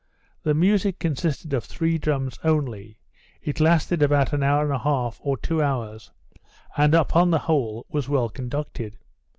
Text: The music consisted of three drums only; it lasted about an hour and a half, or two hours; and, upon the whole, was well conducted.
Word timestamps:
The 0.41 0.55
music 0.55 0.97
consisted 0.97 1.53
of 1.53 1.63
three 1.63 1.99
drums 1.99 2.39
only; 2.43 2.97
it 3.43 3.59
lasted 3.59 4.01
about 4.01 4.33
an 4.33 4.41
hour 4.41 4.63
and 4.63 4.73
a 4.73 4.79
half, 4.79 5.19
or 5.21 5.37
two 5.37 5.61
hours; 5.61 6.09
and, 6.75 6.95
upon 6.95 7.29
the 7.29 7.37
whole, 7.45 7.85
was 7.87 8.09
well 8.09 8.27
conducted. 8.27 8.97